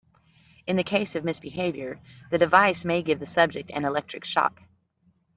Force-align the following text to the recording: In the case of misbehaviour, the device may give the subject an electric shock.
In 0.65 0.77
the 0.77 0.83
case 0.83 1.13
of 1.13 1.23
misbehaviour, 1.23 1.99
the 2.31 2.39
device 2.39 2.83
may 2.83 3.03
give 3.03 3.19
the 3.19 3.27
subject 3.27 3.69
an 3.69 3.85
electric 3.85 4.25
shock. 4.25 4.59